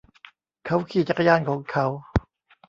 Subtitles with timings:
[0.65, 1.85] เขาขี่จักรยานของเขา